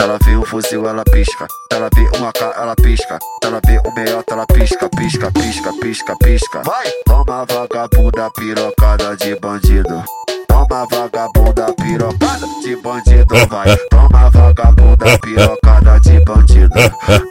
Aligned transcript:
Ela 0.00 0.18
vê 0.24 0.36
o 0.36 0.44
fuzil, 0.44 0.86
ela 0.86 1.02
pisca. 1.04 1.46
Ela 1.72 1.88
vê 1.94 2.02
um 2.18 2.26
AK, 2.28 2.40
ela 2.56 2.76
pisca. 2.76 3.18
Ela 3.42 3.60
vê 3.66 3.78
o 3.78 3.94
meiota, 3.94 4.34
ela 4.34 4.46
pisca, 4.46 4.88
pisca, 4.90 5.30
pisca, 5.32 5.72
pisca, 5.80 6.16
pisca. 6.18 6.62
Vai! 6.64 6.86
Toma 7.06 7.44
vagabunda 7.44 8.30
pirocada 8.30 9.16
de 9.16 9.34
bandido. 9.36 10.04
Toma 10.48 10.86
vagabunda 10.90 11.72
pirocada 11.74 12.46
de 12.62 12.76
bandido, 12.76 13.46
vai. 13.48 13.76
Toma 13.90 14.30
vagabunda 14.30 15.18
pirocada 15.18 16.00
de 16.00 16.20
bandido. 16.20 16.74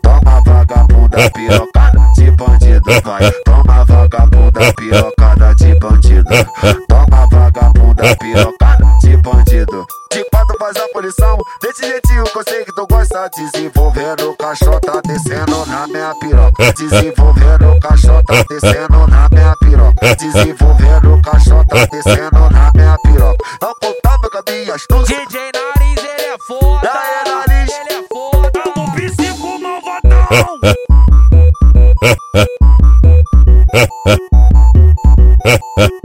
Toma 0.01 0.41
vagabunda 0.45 1.29
pirocada 1.31 2.11
de 2.15 2.31
bandido, 2.31 3.01
vai. 3.03 3.31
Toma 3.43 3.85
vagabunda 3.85 4.73
pirocada 4.73 5.55
de 5.55 5.75
bandido. 5.79 6.84
Desse 11.01 11.81
jeitinho 11.81 12.23
que 12.23 12.37
eu 12.37 12.43
sei 12.47 12.63
que 12.65 12.73
tu 12.73 12.87
gosta. 12.87 13.29
Desenvolvendo 13.29 14.35
caixota, 14.37 15.01
descendo 15.05 15.65
na 15.65 15.87
minha 15.87 16.15
piroca. 16.15 16.73
Desenvolvendo 16.73 17.79
caixota, 17.81 18.45
descendo 18.49 19.07
na 19.07 19.27
minha 19.29 19.55
piroca. 19.59 20.15
Desenvolvendo 20.15 21.21
caixota, 21.21 21.87
descendo 21.87 22.49
na 22.49 22.71
minha 22.73 22.97
piroca. 23.03 23.45
Não 23.61 23.73
contava 23.75 24.29
com 24.29 24.37
a 24.37 24.43
minha 24.47 24.75
astúcia. 24.75 25.17
DJ 25.27 25.51
Nariz, 25.53 25.99
ele 25.99 26.21
é 26.21 26.37
foda. 26.47 26.81
Da 26.81 27.03
é 27.05 27.23
nariz. 27.29 27.71
Ele 27.73 27.93
é 27.93 28.03
foda. 28.07 28.51
Tamo 28.51 28.91
psico 28.93 29.59
malvadão. 29.59 30.25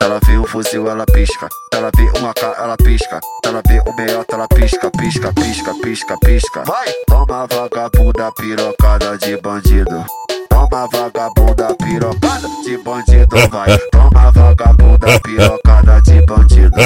Ela 0.00 0.20
vê 0.24 0.38
o 0.38 0.46
fuzil, 0.46 0.88
ela 0.88 1.04
pisca. 1.06 1.48
Ela 1.74 1.90
vê 1.94 2.04
um 2.18 2.28
AK, 2.28 2.42
ela 2.58 2.76
pisca. 2.76 3.20
Ela 3.44 3.62
vê 3.66 3.80
o 3.86 3.94
meiota, 3.96 4.36
ela 4.36 4.48
pisca, 4.48 4.90
pisca, 4.90 5.32
pisca, 5.32 5.74
pisca, 5.82 6.16
pisca. 6.18 6.64
Vai! 6.64 6.88
Toma 7.06 7.46
vagabunda 7.46 8.32
pirocada 8.32 9.18
de 9.18 9.36
bandido. 9.38 10.04
Toma 10.48 10.88
vagabunda 10.90 11.74
pirocada 11.74 12.48
de 12.64 12.78
bandido, 12.78 13.36
vai. 13.50 13.78
Toma 13.90 14.30
vagabunda 14.30 15.20
pirocada 15.20 16.00
de 16.00 16.22
bandido. 16.22 16.76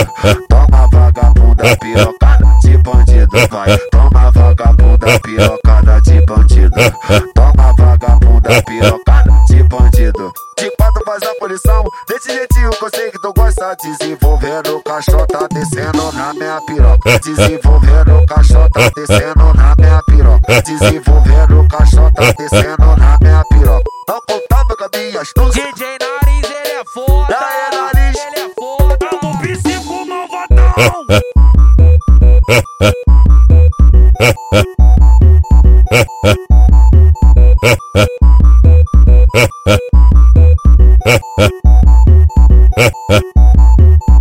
Toma 0.48 0.88
vagabunda 0.90 1.76
pirocada 1.76 2.58
de 2.62 2.76
bandido, 2.78 3.48
vai. 3.48 3.89
Faz 11.10 11.22
a 11.24 11.34
punição, 11.34 11.84
desse 12.06 12.32
jeitinho 12.32 12.70
que 12.70 12.84
eu 12.84 12.90
sei 12.94 13.10
que 13.10 13.18
tu 13.18 13.32
gosta. 13.32 13.76
Desenvolvendo 13.82 14.80
caixota, 14.84 15.48
descendo 15.52 16.12
na 16.12 16.32
minha 16.32 16.60
piroca. 16.66 17.18
Desenvolvendo 17.18 18.26
caixota, 18.28 18.90
descendo 18.94 19.54
na 19.54 19.74
minha 19.76 20.00
piroca. 20.04 20.62
Desenvolvendo 20.62 21.68
caixota, 21.68 22.32
descendo 22.38 22.96
na 22.96 23.18
minha 23.20 23.44
piroca. 23.50 23.84
Não 24.08 24.20
contava 24.20 24.76
com 24.76 24.84
a 24.84 24.90
minha 24.98 25.20
astúcia. 25.20 25.64
DJ 25.72 25.98
Nariz, 25.98 26.50
ele 26.50 26.68
é 26.68 26.84
foda. 26.94 27.26
Da 27.26 27.48
é 27.50 27.76
nariz. 27.76 28.16
Ele 28.16 28.38
é 28.38 28.54
foda. 28.54 28.98
Tamo 28.98 29.38
psico 29.40 30.06
malvadão. 30.06 31.29